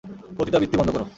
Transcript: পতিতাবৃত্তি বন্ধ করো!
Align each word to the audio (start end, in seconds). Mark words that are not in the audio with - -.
পতিতাবৃত্তি 0.37 0.75
বন্ধ 0.77 0.89
করো! 0.91 1.05